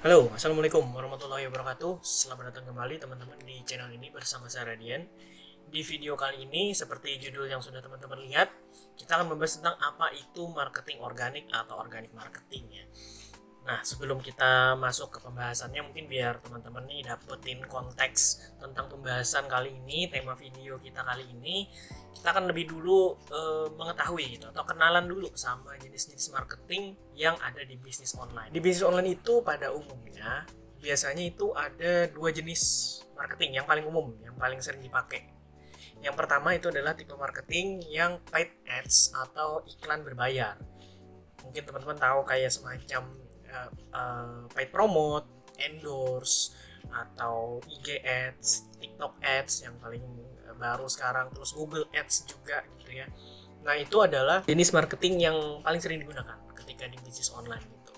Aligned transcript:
Halo, 0.00 0.32
Assalamualaikum 0.32 0.80
warahmatullahi 0.96 1.44
wabarakatuh. 1.52 2.00
Selamat 2.00 2.48
datang 2.48 2.72
kembali 2.72 2.96
teman-teman 2.96 3.36
di 3.44 3.60
channel 3.68 3.92
ini 3.92 4.08
bersama 4.08 4.48
saya 4.48 4.72
Radian. 4.72 5.04
Di 5.68 5.84
video 5.84 6.16
kali 6.16 6.48
ini, 6.48 6.72
seperti 6.72 7.20
judul 7.20 7.44
yang 7.52 7.60
sudah 7.60 7.84
teman-teman 7.84 8.24
lihat 8.24 8.48
Kita 8.96 9.20
akan 9.20 9.36
membahas 9.36 9.60
tentang 9.60 9.76
apa 9.76 10.08
itu 10.16 10.48
marketing 10.48 11.04
organik 11.04 11.52
atau 11.52 11.76
organik 11.76 12.16
marketing 12.16 12.64
ya 12.80 12.84
Nah, 13.60 13.84
sebelum 13.84 14.24
kita 14.24 14.74
masuk 14.80 15.14
ke 15.14 15.18
pembahasannya, 15.20 15.84
mungkin 15.84 16.08
biar 16.08 16.40
teman-teman 16.40 16.80
nih 16.88 17.04
dapetin 17.06 17.60
konteks 17.68 18.52
tentang 18.56 18.88
pembahasan 18.88 19.46
kali 19.46 19.76
ini, 19.84 20.08
tema 20.08 20.32
video 20.32 20.80
kita 20.80 21.04
kali 21.04 21.28
ini, 21.28 21.68
kita 22.16 22.32
akan 22.32 22.48
lebih 22.48 22.72
dulu 22.72 23.14
e, 23.28 23.40
mengetahui 23.76 24.40
gitu 24.40 24.48
atau 24.48 24.64
kenalan 24.64 25.04
dulu 25.04 25.28
sama 25.36 25.76
jenis-jenis 25.76 26.32
marketing 26.32 26.96
yang 27.14 27.36
ada 27.44 27.60
di 27.62 27.76
bisnis 27.76 28.16
online. 28.16 28.48
Di 28.48 28.60
bisnis 28.64 28.84
online 28.84 29.20
itu 29.20 29.44
pada 29.44 29.70
umumnya 29.70 30.48
biasanya 30.80 31.24
itu 31.28 31.52
ada 31.52 32.08
dua 32.08 32.32
jenis 32.32 32.62
marketing 33.12 33.60
yang 33.60 33.66
paling 33.68 33.84
umum, 33.84 34.16
yang 34.24 34.32
paling 34.40 34.58
sering 34.64 34.80
dipakai. 34.80 35.28
Yang 36.00 36.16
pertama 36.16 36.56
itu 36.56 36.72
adalah 36.72 36.96
tipe 36.96 37.12
marketing 37.12 37.84
yang 37.92 38.24
paid 38.32 38.48
ads 38.64 39.12
atau 39.12 39.60
iklan 39.68 40.00
berbayar. 40.00 40.56
Mungkin 41.44 41.60
teman-teman 41.60 42.00
tahu 42.00 42.24
kayak 42.24 42.48
semacam 42.48 43.20
uh, 43.92 44.46
paid 44.52 44.70
promote, 44.72 45.26
endorse 45.60 46.54
atau 46.90 47.62
IG 47.68 48.02
ads, 48.02 48.70
TikTok 48.80 49.20
ads 49.22 49.62
yang 49.62 49.78
paling 49.78 50.02
baru 50.60 50.84
sekarang, 50.92 51.32
terus 51.32 51.56
Google 51.56 51.88
Ads 51.96 52.28
juga 52.28 52.60
gitu 52.76 52.92
ya. 53.00 53.08
Nah 53.64 53.74
itu 53.80 53.96
adalah 54.04 54.44
jenis 54.44 54.76
marketing 54.76 55.24
yang 55.24 55.36
paling 55.64 55.80
sering 55.80 56.04
digunakan 56.04 56.36
ketika 56.52 56.84
di 56.84 57.00
bisnis 57.00 57.32
online 57.32 57.64
gitu. 57.64 57.92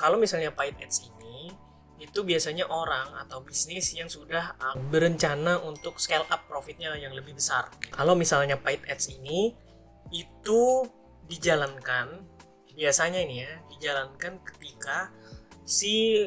Kalau 0.00 0.16
misalnya 0.16 0.48
paid 0.56 0.80
ads 0.80 1.04
ini 1.04 1.52
itu 2.00 2.24
biasanya 2.24 2.64
orang 2.72 3.12
atau 3.20 3.44
bisnis 3.44 3.92
yang 3.92 4.08
sudah 4.08 4.56
uh, 4.56 4.76
berencana 4.88 5.60
untuk 5.60 6.00
scale 6.00 6.24
up 6.32 6.48
profitnya 6.48 6.96
yang 6.96 7.12
lebih 7.12 7.36
besar. 7.36 7.68
Kalau 7.92 8.16
misalnya 8.16 8.56
paid 8.56 8.80
ads 8.88 9.12
ini 9.12 9.52
itu 10.08 10.88
dijalankan 11.28 12.24
biasanya 12.80 13.20
ini 13.20 13.44
ya 13.44 13.52
dijalankan 13.68 14.40
ketika 14.40 15.12
si 15.68 16.24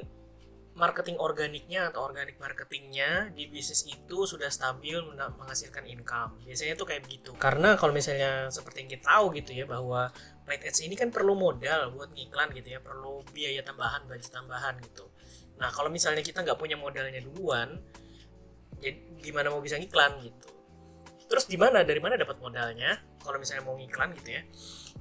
marketing 0.78 1.18
organiknya 1.18 1.90
atau 1.90 2.06
organik 2.06 2.38
marketingnya 2.38 3.34
di 3.34 3.50
bisnis 3.50 3.86
itu 3.90 4.26
sudah 4.26 4.50
stabil 4.54 4.98
menghasilkan 5.14 5.86
income. 5.86 6.38
Biasanya 6.46 6.78
tuh 6.78 6.86
kayak 6.90 7.06
begitu. 7.06 7.34
Karena 7.38 7.74
kalau 7.78 7.94
misalnya 7.94 8.50
seperti 8.54 8.86
yang 8.86 8.90
kita 8.94 9.06
tahu 9.06 9.34
gitu 9.38 9.54
ya 9.54 9.66
bahwa 9.66 10.09
paid 10.46 10.62
ads 10.66 10.81
ini 10.86 10.94
kan 10.94 11.09
perlu 11.09 11.34
modal 11.34 11.94
buat 11.94 12.14
ngiklan 12.14 12.54
gitu 12.58 12.78
ya 12.78 12.80
perlu 12.81 13.22
biaya 13.34 13.62
tambahan 13.66 14.06
budget 14.06 14.34
tambahan 14.34 14.78
gitu. 14.81 15.09
Nah 15.58 15.70
kalau 15.74 15.90
misalnya 15.90 16.26
kita 16.26 16.42
nggak 16.42 16.58
punya 16.58 16.78
modalnya 16.78 17.22
duluan 17.22 17.81
ya 18.81 18.94
gimana 19.22 19.54
mau 19.54 19.62
bisa 19.62 19.78
ngiklan 19.78 20.22
gitu? 20.26 20.50
Terus 21.30 21.46
di 21.50 21.58
mana 21.58 21.86
dari 21.86 22.02
mana 22.02 22.18
dapat 22.18 22.38
modalnya? 22.42 22.98
Kalau 23.22 23.38
misalnya 23.38 23.62
mau 23.66 23.78
ngiklan 23.78 24.09
gitu 24.18 24.30
ya 24.38 24.42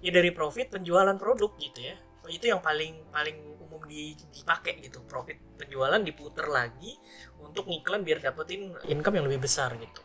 ya 0.02 0.10
dari 0.10 0.34
profit 0.34 0.74
penjualan 0.74 1.14
produk 1.14 1.50
gitu 1.56 1.80
ya. 1.80 1.96
Itu 2.26 2.50
yang 2.50 2.58
paling 2.58 3.08
paling 3.14 3.36
umum 3.62 3.86
dipakai 3.86 4.82
gitu. 4.82 5.00
Profit 5.06 5.38
penjualan 5.56 6.02
diputer 6.02 6.50
lagi 6.50 6.98
untuk 7.38 7.70
ngiklan 7.70 8.02
biar 8.02 8.18
dapetin 8.18 8.74
income 8.90 9.22
yang 9.22 9.26
lebih 9.30 9.46
besar 9.46 9.72
gitu. 9.78 10.02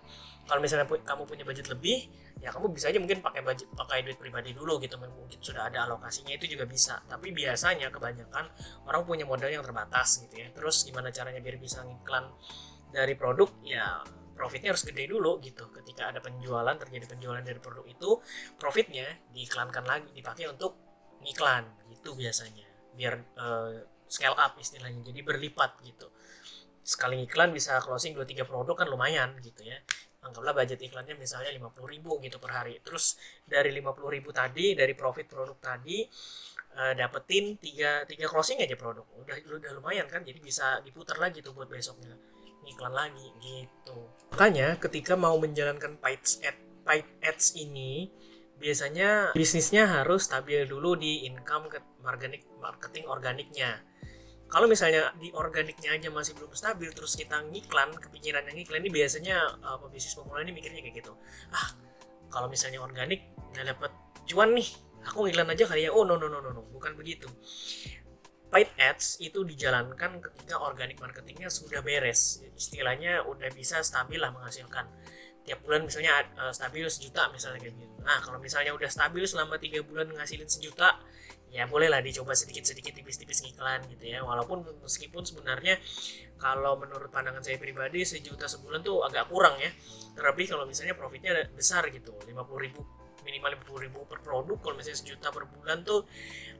Kalau 0.48 0.64
misalnya 0.64 0.88
kamu 0.88 1.28
punya 1.28 1.44
budget 1.44 1.68
lebih 1.68 2.08
ya 2.38 2.53
kamu 2.53 2.70
bisa 2.70 2.94
aja 2.94 3.02
mungkin 3.02 3.18
pakai 3.20 3.42
budget 3.42 3.66
pakai 3.73 4.06
duit 4.06 4.16
pribadi 4.16 4.53
dulu 4.53 4.78
gitu. 4.80 4.95
Mungkin 5.02 5.42
sudah 5.42 5.68
ada 5.68 5.90
alokasinya 5.90 6.38
itu 6.38 6.45
juga 6.48 6.70
bisa. 6.70 7.02
Tapi 7.09 7.34
biasanya 7.34 7.90
kebanyakan 7.90 8.45
orang 8.88 9.02
punya 9.03 9.25
modal 9.25 9.50
yang 9.50 9.66
terbatas 9.66 10.22
gitu 10.23 10.40
ya. 10.40 10.48
Terus 10.53 10.86
gimana 10.86 11.09
caranya 11.09 11.42
biar 11.42 11.58
bisa 11.58 11.84
ngiklan 11.84 12.31
dari 12.94 13.18
produk? 13.18 13.50
Ya 13.66 14.06
profitnya 14.38 14.70
harus 14.72 14.86
gede 14.86 15.10
dulu 15.10 15.42
gitu. 15.42 15.74
Ketika 15.74 16.14
ada 16.14 16.22
penjualan 16.22 16.78
terjadi 16.78 17.10
penjualan 17.10 17.42
dari 17.42 17.58
produk 17.58 17.86
itu 17.90 18.22
profitnya 18.56 19.09
diiklankan 19.34 19.84
lagi 19.84 20.14
dipakai 20.14 20.46
untuk 20.53 20.78
iklan 21.25 21.66
gitu 21.90 22.14
biasanya. 22.14 22.70
Biar 22.94 23.18
uh, 23.42 23.81
scale 24.06 24.38
up 24.38 24.53
istilahnya 24.62 25.02
jadi 25.02 25.26
berlipat 25.26 25.81
gitu. 25.81 26.14
Sekali 26.86 27.26
iklan 27.26 27.52
bisa 27.52 27.81
closing 27.81 28.14
2-3 28.14 28.46
produk 28.46 28.78
kan 28.78 28.88
lumayan 28.88 29.34
gitu 29.42 29.66
ya. 29.66 29.81
Anggaplah 30.22 30.53
budget 30.53 30.80
iklannya 30.86 31.18
misalnya 31.18 31.50
50 31.58 31.94
ribu 31.97 32.22
gitu 32.22 32.38
per 32.38 32.53
hari. 32.53 32.78
Terus 32.86 33.18
dari 33.44 33.74
50 33.74 34.16
ribu 34.16 34.30
tadi 34.30 34.78
dari 34.78 34.94
profit 34.94 35.26
produk 35.26 35.58
tadi 35.58 36.06
uh, 36.78 36.94
dapetin 36.94 37.58
tiga 37.58 38.06
tiga 38.06 38.30
closing 38.30 38.62
aja 38.62 38.78
produk. 38.78 39.03
Udah 39.18 39.36
udah 39.50 39.72
lumayan 39.81 40.06
kan 40.06 40.22
jadi 40.22 40.38
bisa 40.38 40.80
diputar 40.86 41.18
lagi 41.18 41.42
tuh 41.42 41.52
buat 41.58 41.68
besoknya 41.68 42.16
iklan 42.67 42.94
lagi 42.94 43.28
gitu. 43.39 43.97
Makanya 44.35 44.75
ketika 44.78 45.16
mau 45.16 45.35
menjalankan 45.39 45.97
paid 45.97 46.22
ad 46.44 46.57
paid 46.83 47.07
ads 47.23 47.55
ini 47.55 48.11
biasanya 48.57 49.38
bisnisnya 49.38 49.85
harus 49.85 50.25
stabil 50.25 50.66
dulu 50.66 50.97
di 50.97 51.29
income 51.29 51.69
ke 51.69 51.79
organik 52.03 52.44
marketing 52.59 53.05
organiknya. 53.07 53.83
Kalau 54.47 54.63
misalnya 54.63 55.11
di 55.19 55.28
organiknya 55.35 55.91
aja 55.91 56.07
masih 56.07 56.31
belum 56.39 56.55
stabil 56.55 56.88
terus 56.95 57.19
kita 57.19 57.44
ngiklan, 57.51 57.91
kepikiran 58.00 58.47
yang 58.47 58.55
ngiklan 58.55 58.79
ini 58.79 58.91
biasanya 58.95 59.38
uh, 59.59 59.75
bisnis 59.91 60.16
pemula 60.16 60.39
ini 60.39 60.55
mikirnya 60.55 60.79
kayak 60.79 61.03
gitu. 61.03 61.11
Ah, 61.51 61.75
kalau 62.31 62.47
misalnya 62.47 62.79
organik 62.79 63.28
nggak 63.51 63.75
dapat 63.75 63.91
cuan 64.23 64.55
nih, 64.55 64.67
aku 65.03 65.28
ngiklan 65.28 65.51
aja 65.51 65.67
kali 65.67 65.84
ya. 65.84 65.91
Oh 65.91 66.07
no 66.07 66.16
no 66.16 66.31
no 66.31 66.39
no 66.39 66.55
no, 66.55 66.63
bukan 66.72 66.95
begitu 66.95 67.28
paid 68.47 68.69
ads 68.80 69.19
itu 69.19 69.44
dijalankan 69.44 70.24
ketika 70.24 70.59
organic 70.63 70.97
marketingnya 71.00 71.52
sudah 71.52 71.84
beres. 71.84 72.44
Istilahnya 72.56 73.28
udah 73.28 73.52
bisa 73.52 73.84
stabil 73.84 74.19
lah 74.19 74.31
menghasilkan. 74.31 74.88
Tiap 75.44 75.63
bulan 75.63 75.88
misalnya 75.88 76.28
uh, 76.40 76.52
stabil 76.52 76.84
sejuta 76.91 77.31
misalnya 77.31 77.63
kayak 77.63 77.75
gitu. 77.75 77.96
Nah 78.03 78.19
kalau 78.24 78.40
misalnya 78.40 78.75
udah 78.75 78.88
stabil 78.91 79.24
selama 79.24 79.56
tiga 79.59 79.80
bulan 79.84 80.12
ngasilin 80.12 80.47
sejuta 80.47 81.00
ya 81.47 81.63
bolehlah 81.63 82.03
dicoba 82.03 82.35
sedikit-sedikit 82.35 82.91
tipis-tipis 82.91 83.44
ngiklan 83.47 83.88
gitu 83.96 84.12
ya. 84.12 84.24
Walaupun 84.24 84.68
meskipun 84.84 85.24
sebenarnya 85.24 85.79
kalau 86.35 86.75
menurut 86.75 87.08
pandangan 87.08 87.40
saya 87.40 87.56
pribadi 87.56 88.03
sejuta 88.03 88.47
sebulan 88.47 88.84
tuh 88.84 89.08
agak 89.08 89.31
kurang 89.31 89.56
ya. 89.59 89.72
Terlebih 90.16 90.52
kalau 90.52 90.68
misalnya 90.68 90.96
profitnya 90.96 91.31
besar 91.56 91.88
gitu 91.91 92.12
50 92.12 92.35
ribu 92.64 93.06
minimal 93.28 93.60
50 93.60 93.86
ribu 93.92 94.00
per 94.08 94.24
produk 94.24 94.56
kalau 94.64 94.80
misalnya 94.80 95.00
sejuta 95.04 95.28
per 95.36 95.44
bulan 95.52 95.84
tuh 95.84 96.08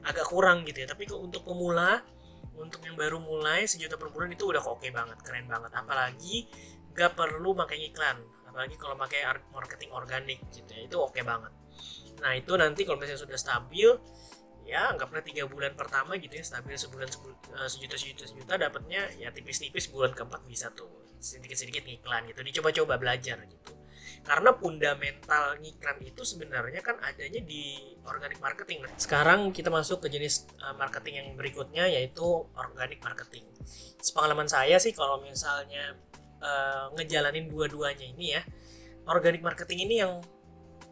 agak 0.04 0.28
kurang 0.28 0.68
gitu 0.68 0.84
ya. 0.84 0.88
Tapi 0.92 1.08
untuk 1.16 1.48
pemula 1.48 2.04
untuk 2.60 2.84
yang 2.84 2.98
baru 3.00 3.16
mulai 3.16 3.64
sejuta 3.64 3.96
per 3.96 4.12
bulan 4.12 4.28
itu 4.36 4.44
udah 4.44 4.60
oke 4.68 4.84
okay 4.84 4.90
banget 4.92 5.16
keren 5.24 5.48
banget. 5.48 5.72
Apalagi 5.72 6.44
gak 6.92 7.16
perlu 7.16 7.56
pakai 7.56 7.88
iklan 7.88 8.18
apalagi 8.48 8.74
kalau 8.74 8.98
pakai 8.98 9.22
marketing 9.54 9.94
organik 9.94 10.42
gitu 10.50 10.66
ya 10.74 10.82
itu 10.90 10.96
oke 10.98 11.14
okay 11.14 11.22
banget. 11.22 11.54
Nah 12.18 12.34
itu 12.34 12.52
nanti 12.58 12.82
kalau 12.82 12.98
misalnya 12.98 13.22
sudah 13.22 13.38
stabil 13.38 13.86
ya 14.66 14.90
anggapnya 14.90 15.22
tiga 15.22 15.44
bulan 15.46 15.78
pertama 15.78 16.18
gitu 16.18 16.34
ya 16.34 16.44
stabil 16.44 16.74
sebulan 16.74 17.06
eh, 17.54 17.68
sejuta 17.70 17.94
sejuta 17.94 18.24
sejuta 18.26 18.58
dapatnya 18.58 19.14
ya 19.16 19.30
tipis-tipis 19.30 19.88
bulan 19.94 20.10
keempat 20.10 20.42
bisa 20.44 20.74
tuh 20.74 20.90
sedikit-sedikit 21.22 21.86
iklan 21.86 22.26
gitu. 22.26 22.42
Dicoba-coba 22.42 22.98
belajar 22.98 23.38
gitu 23.46 23.77
karena 24.24 24.50
fundamental 24.52 25.56
ngiklan 25.58 25.98
itu 26.04 26.22
sebenarnya 26.24 26.80
kan 26.84 26.96
adanya 27.00 27.40
di 27.40 27.96
organic 28.04 28.38
marketing. 28.40 28.84
Sekarang 29.00 29.50
kita 29.52 29.72
masuk 29.72 30.04
ke 30.04 30.08
jenis 30.12 30.48
uh, 30.60 30.76
marketing 30.76 31.14
yang 31.24 31.28
berikutnya 31.36 31.84
yaitu 31.88 32.24
organic 32.56 33.00
marketing. 33.00 33.44
Sepengalaman 34.00 34.48
saya 34.48 34.76
sih 34.76 34.92
kalau 34.92 35.20
misalnya 35.24 35.96
uh, 36.40 36.92
ngejalanin 36.96 37.48
dua-duanya 37.48 38.04
ini 38.04 38.36
ya, 38.36 38.42
organic 39.08 39.40
marketing 39.40 39.88
ini 39.88 39.94
yang 40.04 40.20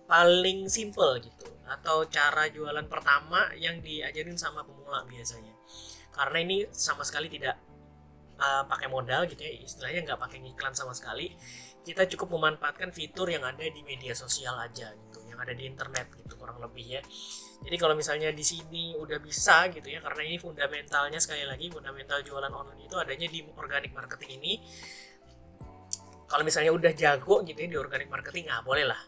paling 0.06 0.71
simple 0.71 1.19
gitu 1.19 1.50
atau 1.66 2.06
cara 2.06 2.47
jualan 2.47 2.87
pertama 2.87 3.50
yang 3.59 3.83
diajarin 3.83 4.38
sama 4.38 4.62
pemula 4.62 5.03
biasanya. 5.04 5.53
Karena 6.15 6.38
ini 6.41 6.56
sama 6.72 7.04
sekali 7.04 7.28
tidak 7.28 7.59
uh, 8.41 8.65
pakai 8.69 8.89
modal 8.89 9.25
gitu 9.28 9.43
ya 9.43 9.53
istilahnya 9.53 10.07
nggak 10.13 10.21
pakai 10.21 10.39
iklan 10.45 10.75
sama 10.77 10.93
sekali. 10.93 11.33
Kita 11.87 12.03
cukup 12.10 12.34
memanfaatkan 12.39 12.91
fitur 12.91 13.31
yang 13.31 13.47
ada 13.47 13.63
di 13.63 13.81
media 13.87 14.10
sosial 14.16 14.59
aja 14.59 14.91
gitu 14.91 15.22
yang 15.31 15.39
ada 15.39 15.55
di 15.55 15.69
internet 15.69 16.10
gitu 16.16 16.34
kurang 16.41 16.59
lebih 16.59 16.99
ya. 16.99 17.03
Jadi 17.63 17.77
kalau 17.81 17.95
misalnya 17.97 18.33
di 18.33 18.45
sini 18.45 18.97
udah 18.97 19.16
bisa 19.21 19.69
gitu 19.72 19.89
ya 19.89 20.01
karena 20.05 20.22
ini 20.28 20.37
fundamentalnya 20.37 21.21
sekali 21.21 21.45
lagi 21.45 21.72
fundamental 21.72 22.21
jualan 22.21 22.53
online 22.53 22.89
itu 22.89 22.97
adanya 22.97 23.28
di 23.28 23.41
organic 23.57 23.93
marketing 23.93 24.41
ini. 24.43 24.53
Kalau 26.27 26.43
misalnya 26.43 26.75
udah 26.75 26.93
jago 26.93 27.47
gitu 27.47 27.59
ya 27.60 27.69
di 27.71 27.78
organic 27.78 28.09
marketing 28.10 28.51
nggak 28.51 28.65
boleh 28.66 28.87
lah. 28.89 29.01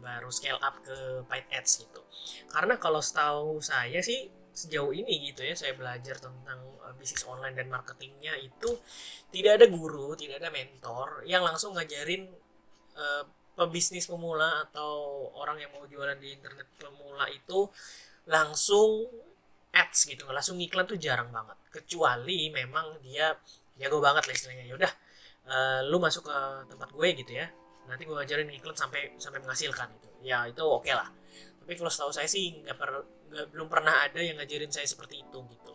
Baru 0.00 0.32
scale 0.32 0.56
up 0.64 0.80
ke 0.80 1.28
paid 1.28 1.44
ads 1.52 1.84
gitu. 1.84 2.00
Karena 2.48 2.80
kalau 2.80 3.04
setahu 3.04 3.60
saya 3.60 4.00
sih 4.00 4.32
sejauh 4.50 4.90
ini 4.90 5.30
gitu 5.30 5.46
ya 5.46 5.54
saya 5.54 5.72
belajar 5.78 6.18
tentang 6.18 6.58
uh, 6.82 6.94
bisnis 6.98 7.22
online 7.26 7.54
dan 7.54 7.70
marketingnya 7.70 8.34
itu 8.42 8.78
tidak 9.30 9.62
ada 9.62 9.66
guru 9.70 10.12
tidak 10.18 10.42
ada 10.42 10.50
mentor 10.50 11.22
yang 11.24 11.46
langsung 11.46 11.74
ngajarin 11.78 12.26
uh, 12.98 13.24
pebisnis 13.60 14.08
pemula 14.08 14.64
atau 14.70 15.28
orang 15.36 15.60
yang 15.60 15.70
mau 15.76 15.84
jualan 15.84 16.16
di 16.16 16.32
internet 16.32 16.64
pemula 16.80 17.28
itu 17.28 17.68
langsung 18.24 19.04
ads 19.70 20.08
gitu 20.08 20.24
langsung 20.32 20.58
iklan 20.58 20.88
tuh 20.88 20.96
jarang 20.96 21.28
banget. 21.28 21.60
Kecuali 21.68 22.48
memang 22.50 22.98
dia 23.04 23.36
jago 23.76 24.00
banget 24.00 24.26
lah 24.26 24.34
istilahnya. 24.34 24.64
Yaudah 24.64 24.92
uh, 25.52 25.80
lu 25.86 26.00
masuk 26.00 26.26
ke 26.26 26.36
tempat 26.72 26.88
gue 26.88 27.08
gitu 27.20 27.32
ya 27.36 27.46
nanti 27.90 28.06
gue 28.06 28.14
ngajarin 28.14 28.48
iklan 28.54 28.76
sampai 28.78 29.18
sampai 29.18 29.42
menghasilkan 29.42 29.92
gitu. 29.98 30.08
Ya 30.24 30.46
itu 30.46 30.62
oke 30.62 30.86
okay 30.86 30.94
lah. 30.94 31.10
Tapi 31.60 31.72
kalau 31.76 31.90
setahu 31.90 32.12
saya 32.14 32.30
sih 32.30 32.64
nggak 32.64 32.76
per, 32.78 32.90
belum 33.30 33.68
pernah 33.70 34.04
ada 34.04 34.18
yang 34.18 34.36
ngajarin 34.42 34.70
saya 34.70 34.86
seperti 34.86 35.22
itu 35.22 35.38
gitu. 35.50 35.74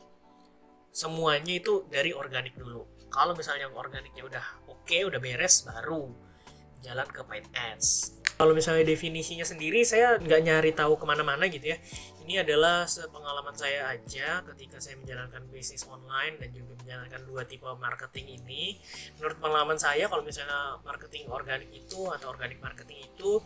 Semuanya 0.91 1.55
itu 1.55 1.87
dari 1.87 2.11
organik 2.11 2.55
dulu. 2.55 3.07
Kalau 3.11 3.35
misalnya 3.35 3.71
organiknya 3.71 4.23
udah 4.27 4.45
oke 4.67 4.83
okay, 4.87 5.07
udah 5.07 5.19
beres 5.19 5.63
baru 5.63 6.11
jalan 6.83 7.07
ke 7.09 7.21
paid 7.25 7.47
ads 7.55 8.15
kalau 8.35 8.51
misalnya 8.51 8.83
definisinya 8.83 9.47
sendiri 9.47 9.87
saya 9.87 10.19
nggak 10.19 10.41
nyari 10.43 10.71
tahu 10.75 10.99
ke 10.99 11.07
mana-mana 11.07 11.47
gitu 11.47 11.71
ya. 11.71 11.79
Ini 12.25 12.43
adalah 12.43 12.83
sepengalaman 12.83 13.55
saya 13.55 13.95
aja 13.95 14.43
ketika 14.51 14.81
saya 14.83 14.99
menjalankan 14.99 15.47
bisnis 15.47 15.87
online 15.87 16.35
dan 16.43 16.51
juga 16.51 16.75
menjalankan 16.83 17.21
dua 17.31 17.47
tipe 17.47 17.63
marketing 17.79 18.43
ini. 18.43 18.75
Menurut 19.15 19.39
pengalaman 19.39 19.79
saya 19.79 20.11
kalau 20.11 20.19
misalnya 20.27 20.83
marketing 20.83 21.31
organik 21.31 21.71
itu 21.71 22.11
atau 22.11 22.27
organik 22.27 22.59
marketing 22.59 23.07
itu 23.07 23.39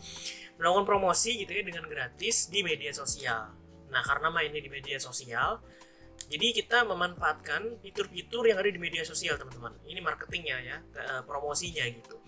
melakukan 0.58 0.82
promosi 0.88 1.38
gitu 1.38 1.54
ya 1.54 1.62
dengan 1.62 1.86
gratis 1.86 2.50
di 2.50 2.66
media 2.66 2.90
sosial 2.90 3.59
nah 3.90 4.02
karena 4.06 4.30
mainnya 4.30 4.62
di 4.62 4.70
media 4.70 4.96
sosial 4.96 5.60
jadi 6.30 6.46
kita 6.52 6.86
memanfaatkan 6.86 7.82
fitur-fitur 7.82 8.46
yang 8.46 8.62
ada 8.62 8.70
di 8.70 8.78
media 8.78 9.02
sosial 9.02 9.34
teman-teman. 9.34 9.74
Ini 9.82 9.98
marketingnya 9.98 10.56
ya 10.62 10.76
eh, 10.78 11.22
promosinya 11.26 11.82
gitu. 11.90 12.22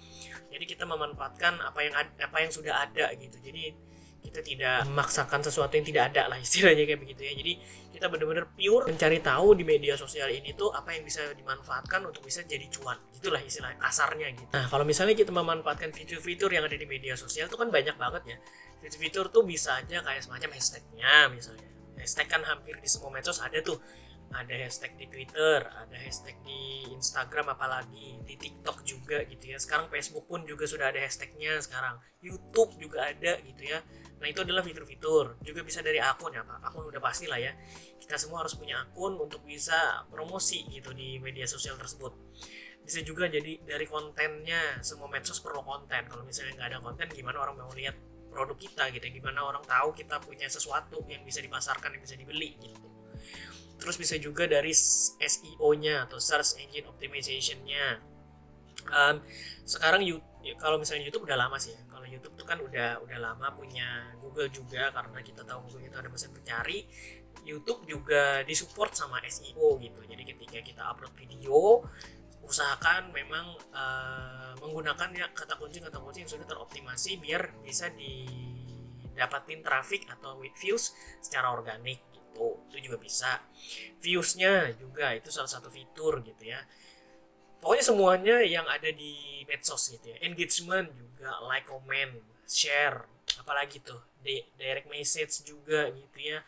Jadi 0.51 0.65
kita 0.65 0.89
memanfaatkan 0.89 1.61
apa 1.61 1.81
yang 1.87 1.95
apa 2.01 2.37
yang 2.41 2.51
sudah 2.51 2.89
ada 2.89 3.15
gitu. 3.15 3.37
Jadi 3.39 3.92
kita 4.23 4.41
tidak 4.41 4.87
memaksakan 4.87 5.43
sesuatu 5.43 5.75
yang 5.75 5.87
tidak 5.87 6.03
ada 6.15 6.31
lah 6.31 6.39
istilahnya 6.47 6.87
kayak 6.87 7.01
begitu 7.03 7.23
ya. 7.27 7.33
Jadi 7.35 7.53
kita 7.93 8.07
benar-benar 8.09 8.47
pure 8.55 8.89
mencari 8.89 9.19
tahu 9.21 9.59
di 9.59 9.65
media 9.67 9.95
sosial 9.99 10.31
ini 10.33 10.55
tuh 10.55 10.73
apa 10.73 10.95
yang 10.95 11.05
bisa 11.05 11.35
dimanfaatkan 11.35 12.01
untuk 12.07 12.23
bisa 12.25 12.47
jadi 12.47 12.65
cuan. 12.71 12.97
Itulah 13.13 13.43
istilah 13.43 13.75
kasarnya 13.77 14.31
gitu. 14.33 14.51
Nah 14.55 14.67
kalau 14.71 14.87
misalnya 14.87 15.19
kita 15.19 15.35
memanfaatkan 15.35 15.91
fitur-fitur 15.93 16.49
yang 16.55 16.65
ada 16.65 16.79
di 16.79 16.87
media 16.87 17.19
sosial 17.19 17.51
itu 17.51 17.59
kan 17.59 17.69
banyak 17.69 17.99
banget 17.99 18.23
ya. 18.25 18.37
Fitur-fitur 18.81 19.29
tuh 19.29 19.43
bisa 19.45 19.79
aja 19.79 20.01
kayak 20.01 20.23
semacam 20.23 20.51
hashtagnya 20.55 21.29
misalnya. 21.29 21.69
Hashtag 21.99 22.27
kan 22.31 22.43
hampir 22.47 22.81
di 22.81 22.89
semua 22.89 23.13
medsos 23.13 23.39
ada 23.39 23.61
tuh 23.61 23.79
ada 24.33 24.55
hashtag 24.57 24.97
di 24.97 25.07
Twitter, 25.13 25.61
ada 25.63 25.97
hashtag 26.01 26.37
di 26.43 26.89
Instagram 26.97 27.53
apalagi 27.53 28.21
di 28.25 28.35
TikTok 28.41 28.81
juga 28.83 29.21
gitu 29.29 29.53
ya. 29.53 29.59
Sekarang 29.61 29.93
Facebook 29.93 30.25
pun 30.25 30.43
juga 30.49 30.65
sudah 30.65 30.89
ada 30.89 30.99
hashtagnya 30.99 31.61
sekarang. 31.61 32.01
YouTube 32.25 32.75
juga 32.81 33.13
ada 33.13 33.39
gitu 33.45 33.63
ya. 33.63 33.85
Nah 34.19 34.27
itu 34.27 34.41
adalah 34.41 34.65
fitur-fitur. 34.65 35.37
Juga 35.45 35.61
bisa 35.61 35.85
dari 35.85 36.01
akun 36.01 36.33
ya 36.33 36.43
Pak. 36.43 36.59
Akun 36.65 36.89
udah 36.89 37.03
pasti 37.03 37.29
lah 37.29 37.39
ya. 37.39 37.53
Kita 38.01 38.17
semua 38.17 38.41
harus 38.45 38.57
punya 38.57 38.81
akun 38.81 39.21
untuk 39.21 39.45
bisa 39.45 40.09
promosi 40.09 40.65
gitu 40.73 40.97
di 40.97 41.21
media 41.21 41.45
sosial 41.45 41.77
tersebut. 41.77 42.13
Bisa 42.83 43.05
juga 43.05 43.29
jadi 43.29 43.63
dari 43.63 43.85
kontennya. 43.85 44.81
Semua 44.81 45.11
medsos 45.13 45.39
perlu 45.45 45.61
konten. 45.61 46.09
Kalau 46.09 46.25
misalnya 46.25 46.57
nggak 46.57 46.69
ada 46.73 46.79
konten, 46.81 47.07
gimana 47.13 47.43
orang 47.43 47.59
mau 47.59 47.73
lihat 47.75 47.95
produk 48.33 48.57
kita 48.57 48.89
gitu? 48.95 49.05
Ya? 49.05 49.13
Gimana 49.13 49.45
orang 49.45 49.65
tahu 49.67 49.93
kita 49.93 50.23
punya 50.23 50.49
sesuatu 50.49 51.05
yang 51.11 51.21
bisa 51.27 51.43
dipasarkan, 51.43 51.99
yang 51.99 52.03
bisa 52.03 52.17
dibeli 52.17 52.57
gitu 52.63 52.92
terus 53.83 53.99
bisa 53.99 54.15
juga 54.23 54.47
dari 54.47 54.71
SEO-nya 55.19 56.07
atau 56.07 56.23
Search 56.23 56.55
Engine 56.63 56.87
Optimization-nya. 56.87 57.99
Um, 58.87 59.19
sekarang 59.67 60.07
you, 60.07 60.23
kalau 60.55 60.79
misalnya 60.79 61.11
YouTube 61.11 61.27
udah 61.27 61.35
lama 61.35 61.59
sih 61.59 61.75
ya. 61.75 61.83
Kalau 61.91 62.07
YouTube 62.07 62.39
tuh 62.39 62.47
kan 62.47 62.63
udah 62.63 63.03
udah 63.03 63.19
lama 63.19 63.51
punya 63.59 64.15
Google 64.23 64.47
juga 64.55 64.95
karena 64.95 65.19
kita 65.19 65.43
tahu 65.43 65.67
Google 65.67 65.91
itu 65.91 65.99
ada 65.99 66.07
mesin 66.07 66.31
pencari. 66.31 66.87
YouTube 67.43 67.83
juga 67.91 68.47
disupport 68.47 68.95
sama 68.95 69.19
SEO 69.27 69.83
gitu. 69.83 69.99
Jadi 70.07 70.23
ketika 70.23 70.63
kita 70.63 70.83
upload 70.87 71.11
video, 71.19 71.83
usahakan 72.47 73.11
memang 73.11 73.59
uh, 73.75 74.55
menggunakan 74.63 75.11
ya 75.11 75.27
kata 75.35 75.59
kunci 75.59 75.83
kata 75.83 75.99
kunci 75.99 76.23
yang 76.23 76.31
sudah 76.31 76.47
teroptimasi 76.47 77.19
biar 77.19 77.59
bisa 77.67 77.91
didapatin 77.91 79.59
traffic 79.63 80.07
atau 80.07 80.39
views 80.39 80.95
secara 81.19 81.51
organik 81.51 82.12
gitu 82.33 82.65
itu 82.73 82.89
juga 82.89 82.97
bisa. 82.97 83.33
Viewsnya 84.01 84.73
juga 84.81 85.13
itu 85.13 85.29
salah 85.29 85.51
satu 85.51 85.69
fitur 85.69 86.25
gitu 86.25 86.49
ya. 86.49 86.65
Pokoknya 87.61 87.85
semuanya 87.85 88.37
yang 88.43 88.67
ada 88.67 88.91
di 88.91 89.45
medsos 89.47 89.93
gitu 89.93 90.11
ya. 90.11 90.17
Engagement 90.25 90.89
juga 90.97 91.39
like 91.47 91.69
comment 91.69 92.17
share 92.49 93.07
apalagi 93.39 93.85
tuh 93.85 94.01
di 94.19 94.41
direct 94.57 94.89
message 94.89 95.45
juga 95.45 95.93
gitu 95.93 96.19
ya. 96.19 96.41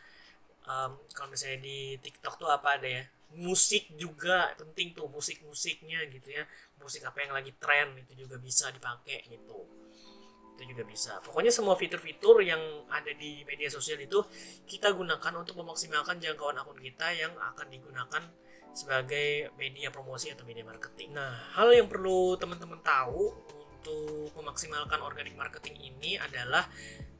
Um, 0.65 0.97
kalau 1.13 1.29
misalnya 1.29 1.61
di 1.61 2.01
TikTok 2.01 2.41
tuh 2.41 2.49
apa 2.49 2.81
ada 2.81 2.89
ya? 2.89 3.03
Musik 3.35 3.91
juga 3.99 4.55
penting 4.57 4.95
tuh 4.95 5.07
musik 5.07 5.39
musiknya 5.45 6.03
gitu 6.09 6.33
ya. 6.33 6.43
Musik 6.81 7.05
apa 7.05 7.23
yang 7.23 7.31
lagi 7.37 7.53
tren 7.61 7.95
itu 7.95 8.25
juga 8.25 8.41
bisa 8.41 8.73
dipakai 8.73 9.23
gitu 9.29 9.84
itu 10.55 10.71
juga 10.71 10.83
bisa. 10.87 11.19
Pokoknya 11.19 11.51
semua 11.51 11.75
fitur-fitur 11.75 12.39
yang 12.39 12.59
ada 12.87 13.11
di 13.11 13.43
media 13.43 13.67
sosial 13.67 13.99
itu 13.99 14.23
kita 14.63 14.95
gunakan 14.95 15.33
untuk 15.35 15.59
memaksimalkan 15.59 16.17
jangkauan 16.23 16.55
akun 16.55 16.79
kita 16.79 17.11
yang 17.11 17.35
akan 17.35 17.67
digunakan 17.67 18.23
sebagai 18.71 19.55
media 19.59 19.91
promosi 19.91 20.31
atau 20.31 20.47
media 20.47 20.63
marketing. 20.63 21.15
Nah 21.15 21.55
hal 21.59 21.71
yang 21.75 21.91
perlu 21.91 22.39
teman-teman 22.39 22.79
tahu 22.79 23.35
untuk 23.55 24.31
memaksimalkan 24.39 24.99
organic 25.03 25.35
marketing 25.35 25.75
ini 25.79 26.15
adalah 26.15 26.65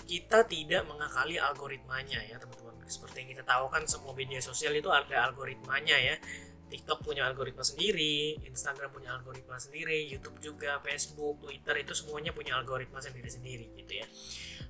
kita 0.08 0.48
tidak 0.48 0.88
mengakali 0.88 1.36
algoritmanya 1.36 2.24
ya 2.24 2.40
teman-teman. 2.40 2.74
Seperti 2.88 3.26
yang 3.26 3.30
kita 3.36 3.44
tahu 3.44 3.66
kan 3.68 3.84
semua 3.90 4.14
media 4.14 4.40
sosial 4.40 4.72
itu 4.78 4.88
ada 4.94 5.28
algoritmanya 5.28 5.98
ya 5.98 6.16
TikTok 6.65 7.06
punya 7.06 7.29
algoritma 7.29 7.62
sendiri, 7.62 8.41
Instagram 8.41 8.89
punya 8.89 9.13
algoritma 9.13 9.62
sendiri, 9.62 10.09
YouTube 10.09 10.41
juga, 10.41 10.81
Facebook, 10.81 11.45
Twitter 11.45 11.85
itu 11.85 11.94
semuanya 11.94 12.33
punya 12.33 12.57
algoritma 12.57 12.97
sendiri-sendiri 12.97 13.77
gitu 13.77 14.01
ya. 14.01 14.07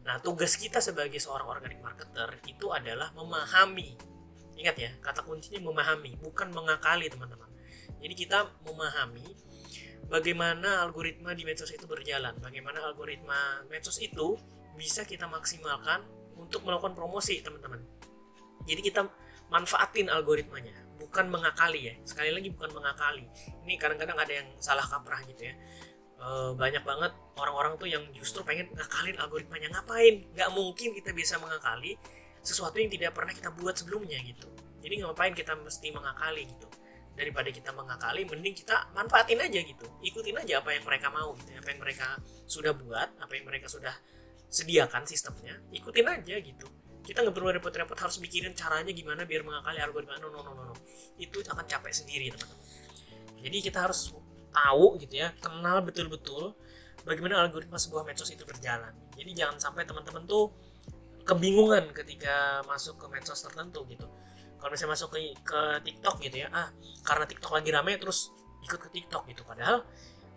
Nah, 0.04 0.20
tugas 0.20 0.60
kita 0.60 0.84
sebagai 0.84 1.18
seorang 1.18 1.48
organic 1.48 1.80
marketer 1.80 2.36
itu 2.52 2.70
adalah 2.76 3.16
memahami. 3.16 3.96
Ingat 4.60 4.76
ya, 4.76 4.92
kata 5.00 5.24
kuncinya 5.24 5.64
memahami, 5.64 6.20
bukan 6.20 6.52
mengakali, 6.52 7.08
teman-teman. 7.08 7.48
Jadi 8.04 8.14
kita 8.14 8.54
memahami 8.68 9.26
bagaimana 10.12 10.84
algoritma 10.84 11.34
di 11.34 11.48
medsos 11.48 11.72
itu 11.72 11.88
berjalan, 11.88 12.36
bagaimana 12.44 12.84
algoritma 12.86 13.66
medsos 13.72 13.98
itu 14.04 14.36
bisa 14.76 15.08
kita 15.08 15.26
maksimalkan 15.32 16.04
untuk 16.36 16.68
melakukan 16.68 16.94
promosi, 16.94 17.40
teman-teman. 17.40 17.82
Jadi 18.68 18.82
kita 18.84 19.08
manfaatin 19.50 20.12
algoritmanya 20.12 20.85
bukan 20.98 21.26
mengakali 21.30 21.92
ya. 21.92 21.94
Sekali 22.04 22.32
lagi 22.32 22.50
bukan 22.52 22.72
mengakali. 22.76 23.26
Ini 23.68 23.74
kadang-kadang 23.80 24.18
ada 24.18 24.34
yang 24.34 24.48
salah 24.58 24.84
kaprah 24.84 25.22
gitu 25.28 25.52
ya. 25.52 25.54
E, 26.16 26.28
banyak 26.56 26.84
banget 26.84 27.12
orang-orang 27.38 27.74
tuh 27.76 27.88
yang 27.90 28.04
justru 28.16 28.42
pengen 28.42 28.72
ngakalin 28.74 29.16
algoritmanya. 29.20 29.70
Ngapain? 29.80 30.26
Nggak 30.34 30.50
mungkin 30.56 30.90
kita 30.96 31.12
bisa 31.12 31.36
mengakali 31.40 32.00
sesuatu 32.46 32.78
yang 32.78 32.92
tidak 32.92 33.12
pernah 33.18 33.34
kita 33.34 33.50
buat 33.54 33.76
sebelumnya 33.76 34.20
gitu. 34.24 34.48
Jadi 34.86 35.02
ngapain 35.02 35.34
kita 35.34 35.58
mesti 35.58 35.88
mengakali 35.92 36.46
gitu? 36.46 36.68
Daripada 37.16 37.48
kita 37.48 37.72
mengakali 37.72 38.28
mending 38.28 38.56
kita 38.56 38.92
manfaatin 38.92 39.40
aja 39.40 39.60
gitu. 39.64 39.88
Ikutin 40.04 40.36
aja 40.36 40.60
apa 40.60 40.76
yang 40.76 40.84
mereka 40.84 41.08
mau 41.10 41.32
gitu 41.40 41.52
apa 41.56 41.70
yang 41.72 41.80
mereka 41.80 42.08
sudah 42.46 42.76
buat 42.76 43.10
apa 43.18 43.34
yang 43.34 43.48
mereka 43.48 43.72
sudah 43.72 43.96
sediakan 44.56 45.04
sistemnya 45.04 45.60
ikutin 45.74 46.08
aja 46.08 46.36
gitu 46.40 46.68
kita 47.06 47.22
nggak 47.22 47.36
perlu 47.38 47.54
repot-repot 47.54 47.94
harus 47.96 48.18
mikirin 48.18 48.58
caranya 48.58 48.90
gimana 48.90 49.24
biar 49.30 49.46
mengakali 49.46 49.78
algoritma. 49.78 50.18
No 50.18 50.34
no 50.34 50.42
no 50.42 50.52
no, 50.58 50.64
no. 50.74 50.76
itu 51.22 51.40
akan 51.46 51.66
capek 51.70 51.94
sendiri 51.94 52.34
teman-teman. 52.34 52.60
Jadi 53.46 53.58
kita 53.62 53.86
harus 53.86 54.12
tahu 54.50 54.98
gitu 54.98 55.22
ya 55.22 55.30
kenal 55.38 55.86
betul-betul 55.86 56.58
bagaimana 57.06 57.46
algoritma 57.46 57.78
sebuah 57.78 58.04
medsos 58.04 58.34
itu 58.34 58.42
berjalan. 58.42 58.92
Jadi 59.14 59.32
jangan 59.38 59.62
sampai 59.62 59.86
teman-teman 59.86 60.26
tuh 60.26 60.50
kebingungan 61.26 61.94
ketika 61.94 62.66
masuk 62.66 62.98
ke 62.98 63.06
medsos 63.14 63.38
tertentu 63.46 63.86
gitu. 63.86 64.10
Kalau 64.58 64.72
misalnya 64.74 64.98
masuk 64.98 65.14
ke, 65.14 65.20
ke 65.46 65.62
TikTok 65.86 66.16
gitu 66.26 66.42
ya 66.42 66.50
ah 66.50 66.74
karena 67.06 67.30
TikTok 67.30 67.52
lagi 67.54 67.70
rame 67.70 67.94
terus 68.02 68.34
ikut 68.66 68.82
ke 68.82 68.90
TikTok 68.90 69.30
gitu. 69.30 69.46
Padahal 69.46 69.86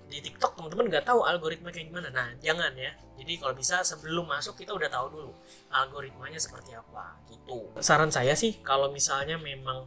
di 0.09 0.19
TikTok 0.25 0.57
teman-teman 0.57 0.89
nggak 0.89 1.05
tahu 1.05 1.21
algoritma 1.23 1.69
kayak 1.69 1.93
gimana. 1.93 2.09
Nah, 2.09 2.29
jangan 2.41 2.73
ya. 2.75 2.97
Jadi 3.21 3.33
kalau 3.37 3.55
bisa 3.55 3.85
sebelum 3.85 4.25
masuk 4.25 4.57
kita 4.57 4.73
udah 4.73 4.89
tahu 4.89 5.07
dulu 5.13 5.33
algoritmanya 5.71 6.41
seperti 6.41 6.73
apa 6.73 7.21
gitu. 7.29 7.69
Saran 7.79 8.09
saya 8.09 8.33
sih 8.33 8.65
kalau 8.65 8.89
misalnya 8.89 9.37
memang 9.37 9.85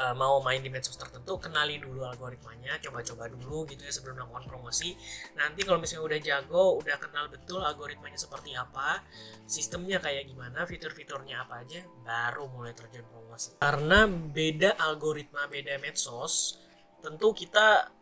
uh, 0.00 0.14
mau 0.16 0.40
main 0.40 0.64
di 0.64 0.72
medsos 0.72 0.96
tertentu, 0.96 1.36
kenali 1.36 1.76
dulu 1.76 2.06
algoritmanya, 2.08 2.80
coba-coba 2.80 3.28
dulu 3.28 3.68
gitu 3.68 3.84
ya 3.84 3.92
sebelum 3.92 4.22
melakukan 4.22 4.48
promosi. 4.48 4.96
Nanti 5.36 5.60
kalau 5.66 5.76
misalnya 5.76 6.04
udah 6.08 6.20
jago, 6.20 6.64
udah 6.80 6.96
kenal 6.96 7.26
betul 7.28 7.60
algoritmanya 7.60 8.16
seperti 8.16 8.56
apa, 8.56 9.04
sistemnya 9.44 10.00
kayak 10.00 10.30
gimana, 10.30 10.64
fitur-fiturnya 10.64 11.44
apa 11.44 11.66
aja, 11.66 11.84
baru 12.04 12.48
mulai 12.48 12.72
terjun 12.72 13.04
promosi. 13.08 13.60
Karena 13.60 14.08
beda 14.08 14.80
algoritma, 14.80 15.44
beda 15.50 15.76
medsos, 15.82 16.56
tentu 17.04 17.32
kita 17.36 17.99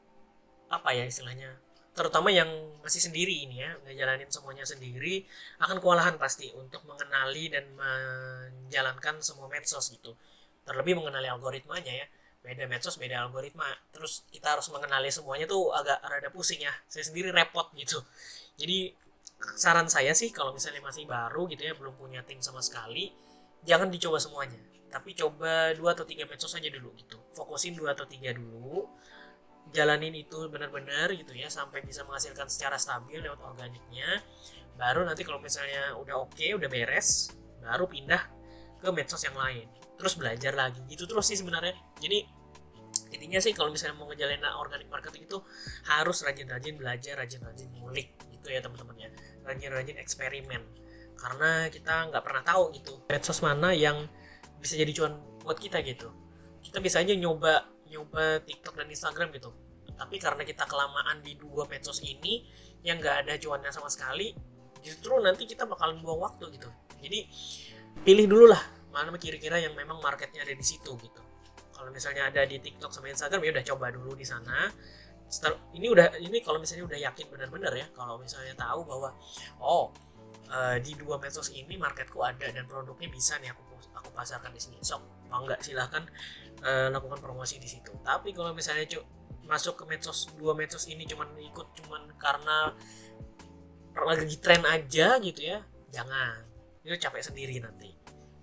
apa 0.68 0.92
ya 0.92 1.04
istilahnya 1.08 1.56
terutama 1.98 2.30
yang 2.30 2.46
masih 2.78 3.02
sendiri 3.02 3.42
ini 3.42 3.58
ya 3.58 3.74
ngejalanin 3.82 4.30
semuanya 4.30 4.62
sendiri 4.62 5.26
akan 5.58 5.82
kewalahan 5.82 6.14
pasti 6.14 6.54
untuk 6.54 6.86
mengenali 6.86 7.50
dan 7.50 7.66
menjalankan 7.74 9.18
semua 9.18 9.50
medsos 9.50 9.90
gitu. 9.90 10.14
Terlebih 10.62 10.94
mengenali 10.94 11.26
algoritmanya 11.26 11.90
ya 11.90 12.06
beda 12.38 12.70
medsos 12.70 12.94
beda 13.02 13.26
algoritma. 13.26 13.66
Terus 13.90 14.22
kita 14.30 14.54
harus 14.54 14.70
mengenali 14.70 15.10
semuanya 15.10 15.50
tuh 15.50 15.74
agak 15.74 15.98
rada 16.06 16.30
pusing 16.30 16.62
ya 16.62 16.70
saya 16.86 17.02
sendiri 17.02 17.34
repot 17.34 17.66
gitu. 17.74 17.98
Jadi 18.54 18.94
saran 19.58 19.90
saya 19.90 20.14
sih 20.14 20.30
kalau 20.30 20.54
misalnya 20.54 20.78
masih 20.86 21.02
baru 21.02 21.50
gitu 21.50 21.66
ya 21.66 21.74
belum 21.74 21.98
punya 21.98 22.22
tim 22.22 22.38
sama 22.38 22.62
sekali 22.62 23.10
jangan 23.66 23.90
dicoba 23.90 24.22
semuanya. 24.22 24.62
Tapi 24.88 25.18
coba 25.18 25.74
dua 25.74 25.98
atau 25.98 26.06
tiga 26.06 26.30
medsos 26.30 26.54
aja 26.54 26.70
dulu 26.70 26.94
gitu. 26.94 27.18
Fokusin 27.34 27.74
dua 27.74 27.98
atau 27.98 28.06
tiga 28.06 28.30
dulu 28.30 28.86
jalanin 29.72 30.14
itu 30.16 30.48
benar-benar 30.48 31.12
gitu 31.12 31.36
ya 31.36 31.52
sampai 31.52 31.84
bisa 31.84 32.04
menghasilkan 32.08 32.48
secara 32.48 32.80
stabil 32.80 33.20
lewat 33.20 33.40
organiknya. 33.44 34.24
Baru 34.78 35.04
nanti 35.04 35.26
kalau 35.26 35.42
misalnya 35.42 35.96
udah 35.98 36.24
oke 36.24 36.38
okay, 36.38 36.54
udah 36.54 36.70
beres 36.70 37.34
baru 37.58 37.84
pindah 37.90 38.22
ke 38.78 38.88
medsos 38.94 39.20
yang 39.26 39.36
lain. 39.36 39.66
Terus 39.98 40.14
belajar 40.14 40.54
lagi. 40.54 40.80
Gitu 40.86 41.04
terus 41.04 41.26
sih 41.26 41.36
sebenarnya. 41.36 41.74
Jadi 41.98 42.24
intinya 43.12 43.40
sih 43.40 43.52
kalau 43.56 43.72
misalnya 43.72 43.98
mau 43.98 44.06
ngejalanin 44.08 44.44
organic 44.56 44.88
marketing 44.88 45.26
itu 45.26 45.38
harus 45.88 46.22
rajin-rajin 46.22 46.76
belajar 46.76 47.18
rajin-rajin 47.18 47.68
ngulik 47.74 48.14
gitu 48.30 48.48
ya 48.48 48.62
teman-teman 48.62 48.96
ya. 48.96 49.10
Rajin-rajin 49.44 49.96
eksperimen. 49.98 50.62
Karena 51.18 51.66
kita 51.66 52.14
nggak 52.14 52.22
pernah 52.22 52.42
tahu 52.46 52.70
gitu 52.78 53.02
medsos 53.10 53.42
mana 53.42 53.74
yang 53.74 54.06
bisa 54.62 54.78
jadi 54.78 54.94
cuan 54.94 55.18
buat 55.42 55.58
kita 55.58 55.82
gitu. 55.82 56.14
Kita 56.62 56.78
bisa 56.78 57.02
aja 57.02 57.14
nyoba 57.18 57.77
nyoba 57.88 58.44
TikTok 58.44 58.76
dan 58.78 58.88
Instagram 58.88 59.32
gitu. 59.34 59.50
Tapi 59.98 60.16
karena 60.22 60.46
kita 60.46 60.64
kelamaan 60.68 61.18
di 61.24 61.34
dua 61.34 61.66
medsos 61.66 61.98
ini 62.06 62.46
yang 62.86 63.02
nggak 63.02 63.26
ada 63.26 63.34
cuannya 63.40 63.74
sama 63.74 63.90
sekali 63.90 64.30
justru 64.78 65.18
nanti 65.18 65.42
kita 65.44 65.66
bakalan 65.66 65.98
buang 65.98 66.22
waktu 66.22 66.54
gitu. 66.54 66.70
Jadi 67.02 67.26
pilih 68.06 68.26
dulu 68.30 68.46
lah 68.54 68.62
mana 68.94 69.14
kira-kira 69.18 69.58
yang 69.60 69.74
memang 69.74 69.98
marketnya 69.98 70.46
ada 70.46 70.54
di 70.54 70.64
situ 70.64 70.94
gitu. 71.02 71.22
Kalau 71.74 71.90
misalnya 71.94 72.30
ada 72.30 72.42
di 72.42 72.58
TikTok 72.58 72.90
sama 72.90 73.10
Instagram 73.10 73.42
ya 73.42 73.50
udah 73.54 73.64
coba 73.74 73.86
dulu 73.94 74.14
di 74.14 74.26
sana. 74.26 74.70
Ini 75.76 75.86
udah 75.92 76.16
ini 76.24 76.40
kalau 76.40 76.56
misalnya 76.56 76.88
udah 76.88 76.98
yakin 77.10 77.26
benar-benar 77.28 77.72
ya 77.76 77.86
kalau 77.92 78.16
misalnya 78.16 78.56
tahu 78.56 78.80
bahwa 78.88 79.12
oh 79.60 79.92
uh, 80.48 80.76
di 80.80 80.96
dua 80.96 81.20
medsos 81.20 81.52
ini 81.52 81.76
marketku 81.76 82.22
ada 82.24 82.48
dan 82.48 82.64
produknya 82.64 83.12
bisa 83.12 83.36
nih 83.38 83.52
aku 83.52 83.62
aku 83.94 84.08
pasarkan 84.14 84.54
di 84.54 84.60
sini. 84.62 84.80
Sok 84.80 85.17
mau 85.28 85.44
nggak 85.44 85.60
silahkan 85.60 86.04
uh, 86.64 86.88
lakukan 86.92 87.20
promosi 87.20 87.60
di 87.60 87.68
situ. 87.68 87.92
Tapi 88.02 88.32
kalau 88.32 88.52
misalnya 88.52 88.84
cu 88.88 89.00
masuk 89.48 89.80
ke 89.80 89.84
medsos 89.88 90.28
dua 90.36 90.52
medsos 90.52 90.84
ini 90.92 91.08
cuman 91.08 91.32
ikut 91.40 91.72
cuman 91.80 92.12
karena 92.20 92.76
lagi 93.96 94.36
tren 94.38 94.62
aja 94.64 95.16
gitu 95.20 95.40
ya 95.40 95.64
jangan. 95.92 96.44
Itu 96.84 96.96
capek 96.96 97.22
sendiri 97.24 97.60
nanti. 97.60 97.92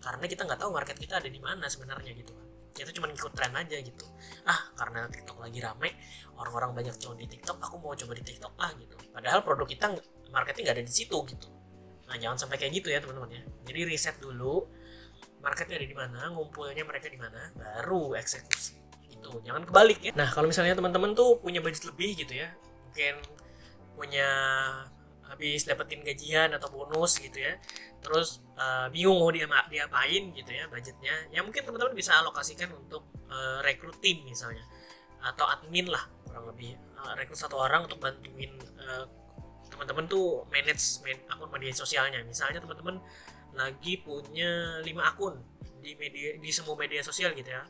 Karena 0.02 0.26
kita 0.30 0.46
nggak 0.46 0.60
tahu 0.62 0.70
market 0.74 0.98
kita 0.98 1.18
ada 1.18 1.30
di 1.30 1.42
mana 1.42 1.66
sebenarnya 1.66 2.14
gitu. 2.14 2.34
Kita 2.76 2.92
cuma 2.92 3.08
ikut 3.08 3.32
tren 3.32 3.56
aja 3.56 3.78
gitu. 3.80 4.06
Ah 4.46 4.70
karena 4.76 5.08
TikTok 5.08 5.40
lagi 5.40 5.64
rame 5.64 5.96
orang-orang 6.36 6.84
banyak 6.84 6.96
coba 7.00 7.16
di 7.18 7.28
TikTok 7.32 7.58
aku 7.58 7.76
mau 7.80 7.96
coba 7.96 8.14
di 8.14 8.24
TikTok 8.26 8.54
ah 8.60 8.72
gitu. 8.76 8.96
Padahal 9.16 9.42
produk 9.42 9.68
kita 9.70 9.86
marketnya 10.30 10.62
nggak 10.70 10.76
ada 10.82 10.86
di 10.86 10.94
situ 10.94 11.18
gitu. 11.26 11.48
Nah 12.06 12.16
jangan 12.20 12.38
sampai 12.38 12.60
kayak 12.60 12.74
gitu 12.84 12.92
ya 12.92 13.00
teman-teman 13.00 13.32
ya. 13.32 13.42
Jadi 13.66 13.80
riset 13.88 14.20
dulu 14.20 14.68
marketnya 15.46 15.78
ada 15.78 15.88
di 15.88 15.94
mana, 15.94 16.34
ngumpulnya 16.34 16.82
mereka 16.82 17.06
di 17.06 17.22
mana, 17.22 17.54
baru 17.54 18.18
eksekusi. 18.18 18.82
Itu 19.14 19.46
jangan 19.46 19.70
kebalik 19.70 20.02
ya. 20.02 20.12
Nah 20.18 20.34
kalau 20.34 20.50
misalnya 20.50 20.74
teman-teman 20.74 21.14
tuh 21.14 21.38
punya 21.38 21.62
budget 21.62 21.86
lebih 21.86 22.26
gitu 22.26 22.34
ya, 22.34 22.50
mungkin 22.90 23.16
punya 23.94 24.30
habis 25.26 25.66
dapetin 25.66 26.06
gajian 26.06 26.54
atau 26.54 26.70
bonus 26.70 27.18
gitu 27.18 27.42
ya 27.42 27.58
terus 28.00 28.46
uh, 28.62 28.86
bingung 28.94 29.18
mau 29.18 29.34
dia 29.34 29.50
diapain 29.68 30.30
gitu 30.32 30.52
ya 30.54 30.70
budgetnya 30.70 31.16
ya 31.34 31.42
mungkin 31.42 31.66
teman-teman 31.66 31.98
bisa 31.98 32.14
alokasikan 32.22 32.70
untuk 32.78 33.10
uh, 33.34 33.60
rekrut 33.66 33.98
tim 33.98 34.22
misalnya 34.22 34.62
atau 35.26 35.50
admin 35.50 35.90
lah 35.90 36.06
kurang 36.30 36.54
lebih 36.54 36.78
uh, 37.02 37.18
rekrut 37.18 37.36
satu 37.42 37.58
orang 37.58 37.90
untuk 37.90 37.98
bantuin 37.98 38.54
uh, 38.78 39.10
teman-teman 39.74 40.06
tuh 40.06 40.46
manage 40.54 41.02
akun 41.26 41.50
media 41.50 41.74
sosialnya 41.74 42.22
misalnya 42.22 42.62
teman-teman 42.62 43.02
lagi 43.56 44.00
punya 44.00 44.80
5 44.84 45.12
akun 45.12 45.36
di 45.82 45.94
media 45.96 46.36
di 46.38 46.50
semua 46.52 46.76
media 46.76 47.02
sosial 47.02 47.32
gitu 47.34 47.50
ya. 47.50 47.64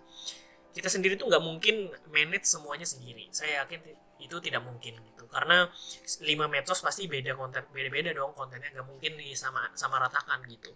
Kita 0.75 0.91
sendiri 0.91 1.15
tuh 1.15 1.31
nggak 1.31 1.43
mungkin 1.43 1.87
manage 2.11 2.47
semuanya 2.49 2.83
sendiri. 2.83 3.31
Saya 3.31 3.63
yakin 3.63 3.79
itu 4.19 4.35
tidak 4.43 4.63
mungkin 4.63 4.99
gitu. 4.99 5.23
Karena 5.31 5.69
5 5.71 6.25
medsos 6.51 6.79
pasti 6.83 7.07
beda 7.07 7.35
konten 7.37 7.63
beda-beda 7.71 8.11
dong 8.11 8.35
kontennya. 8.35 8.71
Nggak 8.75 8.87
mungkin 8.87 9.11
di 9.15 9.31
sama 9.37 9.71
sama 9.73 10.01
ratakan 10.03 10.43
gitu. 10.51 10.75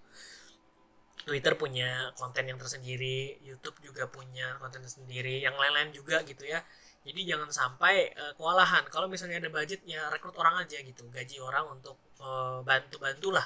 Twitter 1.28 1.54
punya 1.60 2.10
konten 2.16 2.48
yang 2.48 2.58
tersendiri, 2.58 3.38
YouTube 3.44 3.78
juga 3.84 4.08
punya 4.08 4.56
konten 4.58 4.82
sendiri, 4.88 5.44
yang 5.44 5.54
lain-lain 5.54 5.92
juga 5.92 6.24
gitu 6.24 6.48
ya. 6.48 6.64
Jadi 7.04 7.22
jangan 7.28 7.52
sampai 7.52 8.12
uh, 8.16 8.34
kewalahan. 8.36 8.88
Kalau 8.88 9.08
misalnya 9.08 9.40
ada 9.40 9.52
budget 9.52 9.84
ya 9.84 10.08
rekrut 10.12 10.36
orang 10.40 10.64
aja 10.64 10.80
gitu. 10.80 11.08
Gaji 11.08 11.38
orang 11.40 11.80
untuk 11.80 12.00
uh, 12.20 12.64
bantu 12.64 13.00
bantulah 13.00 13.46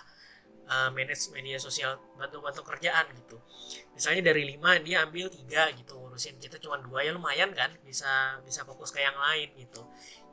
uh, 0.68 0.90
manage 0.92 1.32
media 1.32 1.60
sosial 1.60 2.00
bantu 2.16 2.44
bantu 2.44 2.62
kerjaan 2.64 3.06
gitu. 3.16 3.38
Misalnya 3.96 4.34
dari 4.34 4.44
lima 4.56 4.78
dia 4.80 5.04
ambil 5.06 5.28
tiga 5.32 5.70
gitu 5.74 5.98
ngurusin. 6.00 6.40
Kita 6.40 6.60
cuma 6.60 6.80
dua 6.80 7.04
ya 7.04 7.12
lumayan 7.16 7.52
kan 7.52 7.72
bisa 7.84 8.40
bisa 8.44 8.64
fokus 8.68 8.92
ke 8.92 9.02
yang 9.02 9.16
lain 9.16 9.52
gitu. 9.58 9.82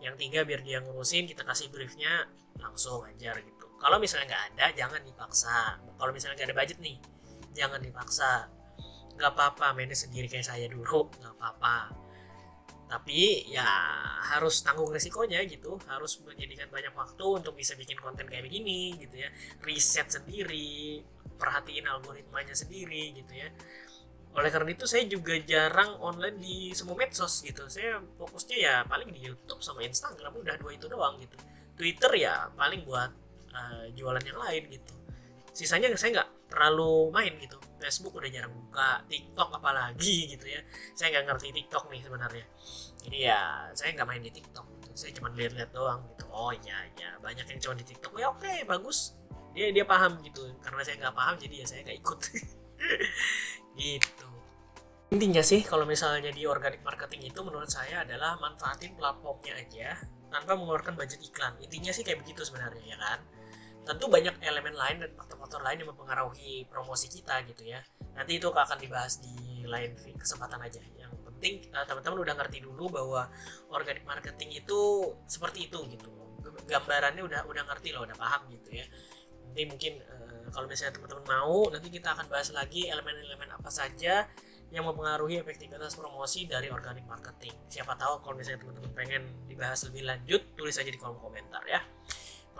Yang 0.02 0.14
tiga 0.26 0.40
biar 0.46 0.60
dia 0.64 0.78
ngurusin 0.82 1.26
kita 1.26 1.42
kasih 1.46 1.70
briefnya 1.70 2.28
langsung 2.58 3.04
ajar 3.06 3.38
gitu. 3.40 3.66
Kalau 3.80 3.96
misalnya 3.96 4.36
nggak 4.36 4.44
ada 4.54 4.66
jangan 4.76 5.00
dipaksa. 5.02 5.80
Kalau 5.96 6.12
misalnya 6.12 6.36
nggak 6.36 6.48
ada 6.52 6.56
budget 6.56 6.78
nih 6.82 6.96
jangan 7.56 7.80
dipaksa. 7.80 8.48
Nggak 9.16 9.30
apa-apa 9.36 9.76
manage 9.76 10.08
sendiri 10.08 10.26
kayak 10.28 10.46
saya 10.46 10.66
dulu 10.68 11.08
nggak 11.20 11.34
apa-apa 11.36 12.09
tapi 12.90 13.46
ya 13.46 13.62
harus 14.34 14.66
tanggung 14.66 14.90
resikonya 14.90 15.38
gitu. 15.46 15.78
Harus 15.86 16.18
menjadikan 16.26 16.66
banyak 16.66 16.90
waktu 16.90 17.22
untuk 17.22 17.54
bisa 17.54 17.78
bikin 17.78 17.94
konten 18.02 18.26
kayak 18.26 18.50
begini 18.50 18.98
gitu 18.98 19.22
ya. 19.22 19.30
Riset 19.62 20.10
sendiri 20.10 20.98
perhatiin 21.38 21.86
algoritmanya 21.86 22.52
sendiri 22.52 23.14
gitu 23.14 23.30
ya. 23.30 23.46
Oleh 24.34 24.50
karena 24.50 24.74
itu 24.74 24.90
saya 24.90 25.06
juga 25.06 25.38
jarang 25.38 26.02
online 26.02 26.42
di 26.42 26.56
semua 26.74 26.98
medsos 26.98 27.46
gitu. 27.46 27.70
Saya 27.70 28.02
fokusnya 28.18 28.56
ya 28.58 28.74
paling 28.90 29.14
di 29.14 29.22
YouTube 29.22 29.62
sama 29.62 29.86
Instagram. 29.86 30.34
Udah 30.34 30.58
dua 30.58 30.74
itu 30.74 30.90
doang 30.90 31.14
gitu. 31.22 31.38
Twitter 31.78 32.26
ya 32.26 32.50
paling 32.58 32.82
buat 32.82 33.10
uh, 33.54 33.86
jualan 33.94 34.22
yang 34.26 34.38
lain 34.42 34.66
gitu. 34.66 34.92
Sisanya 35.54 35.94
saya 35.94 36.20
nggak 36.20 36.30
terlalu 36.50 37.14
main 37.14 37.38
gitu 37.38 37.69
Facebook 37.80 38.12
udah 38.14 38.30
jarang 38.30 38.52
buka 38.52 39.02
TikTok 39.08 39.48
apalagi 39.56 40.36
gitu 40.36 40.46
ya. 40.46 40.60
Saya 40.92 41.16
nggak 41.16 41.24
ngerti 41.32 41.48
TikTok 41.56 41.88
nih 41.88 42.00
sebenarnya. 42.04 42.46
Jadi 43.00 43.18
ya 43.24 43.40
saya 43.72 43.90
nggak 43.96 44.08
main 44.08 44.22
di 44.22 44.32
TikTok 44.32 44.66
gitu. 44.76 44.88
saya 44.92 45.12
cuma 45.16 45.32
lihat-lihat 45.32 45.70
doang 45.72 46.04
gitu. 46.12 46.24
Oh 46.28 46.52
iya 46.52 46.78
iya. 46.94 47.10
Banyak 47.18 47.46
yang 47.48 47.60
cuma 47.64 47.74
di 47.80 47.84
TikTok. 47.88 48.12
Ya 48.20 48.28
oke 48.28 48.44
okay, 48.44 48.62
bagus. 48.68 49.16
Dia 49.56 49.72
dia 49.72 49.88
paham 49.88 50.20
gitu. 50.20 50.44
Karena 50.60 50.80
saya 50.84 50.96
nggak 51.00 51.16
paham 51.16 51.34
jadi 51.40 51.54
ya 51.64 51.66
saya 51.66 51.80
nggak 51.88 51.98
ikut. 51.98 52.20
Gitu. 53.80 54.28
Intinya 55.10 55.40
sih 55.40 55.64
kalau 55.64 55.88
misalnya 55.88 56.28
di 56.28 56.44
organic 56.44 56.84
marketing 56.84 57.32
itu 57.32 57.40
menurut 57.40 57.70
saya 57.70 58.04
adalah 58.04 58.36
manfaatin 58.36 58.92
platformnya 58.92 59.56
aja 59.56 59.96
tanpa 60.28 60.52
mengeluarkan 60.52 60.94
budget 61.00 61.20
iklan. 61.24 61.56
Intinya 61.64 61.90
sih 61.90 62.04
kayak 62.04 62.20
begitu 62.20 62.44
sebenarnya 62.44 62.82
ya 62.84 62.98
kan 63.00 63.20
tentu 63.90 64.06
banyak 64.06 64.38
elemen 64.38 64.74
lain 64.78 64.96
dan 65.02 65.10
faktor-faktor 65.18 65.66
lain 65.66 65.82
yang 65.82 65.90
mempengaruhi 65.90 66.62
promosi 66.70 67.10
kita 67.10 67.42
gitu 67.50 67.66
ya 67.66 67.82
nanti 68.14 68.38
itu 68.38 68.46
akan 68.46 68.78
dibahas 68.78 69.18
di 69.18 69.66
lain 69.66 69.98
kesempatan 70.14 70.62
aja 70.62 70.78
yang 70.94 71.10
penting 71.26 71.66
uh, 71.74 71.82
teman-teman 71.82 72.22
udah 72.22 72.34
ngerti 72.38 72.62
dulu 72.62 72.86
bahwa 72.86 73.26
organic 73.74 74.06
marketing 74.06 74.62
itu 74.62 75.10
seperti 75.26 75.66
itu 75.66 75.82
gitu 75.90 76.06
gambarannya 76.70 77.26
udah 77.26 77.42
udah 77.50 77.62
ngerti 77.66 77.90
loh 77.90 78.06
udah 78.06 78.14
paham 78.14 78.46
gitu 78.54 78.78
ya 78.78 78.86
nanti 79.50 79.66
mungkin 79.66 79.98
uh, 80.06 80.46
kalau 80.54 80.70
misalnya 80.70 80.94
teman-teman 80.94 81.26
mau 81.26 81.66
nanti 81.74 81.88
kita 81.90 82.14
akan 82.14 82.30
bahas 82.30 82.54
lagi 82.54 82.86
elemen-elemen 82.86 83.50
apa 83.58 83.70
saja 83.74 84.30
yang 84.70 84.86
mempengaruhi 84.86 85.42
efektivitas 85.42 85.98
promosi 85.98 86.46
dari 86.46 86.70
organic 86.70 87.02
marketing. 87.02 87.50
Siapa 87.66 87.98
tahu 87.98 88.22
kalau 88.22 88.38
misalnya 88.38 88.62
teman-teman 88.62 88.92
pengen 88.94 89.22
dibahas 89.50 89.82
lebih 89.90 90.06
lanjut, 90.06 90.42
tulis 90.54 90.78
aja 90.78 90.86
di 90.86 90.94
kolom 90.94 91.18
komentar 91.18 91.58
ya. 91.66 91.82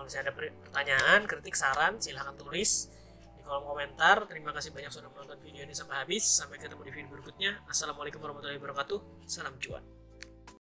Kalau 0.00 0.09
misalnya 0.09 0.33
ada 0.33 0.37
pertanyaan, 0.64 1.21
kritik, 1.28 1.52
saran, 1.52 2.00
silahkan 2.00 2.33
tulis 2.33 2.88
di 3.37 3.45
kolom 3.45 3.69
komentar. 3.69 4.25
Terima 4.33 4.49
kasih 4.49 4.73
banyak 4.73 4.88
sudah 4.88 5.12
menonton 5.12 5.37
video 5.45 5.61
ini 5.61 5.76
sampai 5.76 6.00
habis. 6.00 6.25
Sampai 6.25 6.57
ketemu 6.57 6.88
di 6.88 6.92
video 7.04 7.12
berikutnya. 7.12 7.61
Assalamualaikum 7.69 8.16
warahmatullahi 8.16 8.57
wabarakatuh. 8.57 9.28
Salam 9.28 9.61
cuan. 9.61 10.00